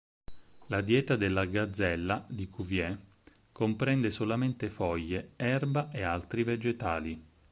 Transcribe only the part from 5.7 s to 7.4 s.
e altri vegetali.